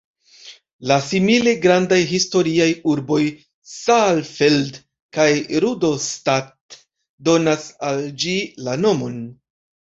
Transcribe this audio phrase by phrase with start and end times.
[0.91, 3.19] La simile grandaj historiaj urboj
[3.73, 4.79] Saalfeld
[5.19, 5.27] kaj
[5.65, 6.79] Rudolstadt
[7.31, 8.35] donas al ĝi
[8.69, 9.23] la nomon.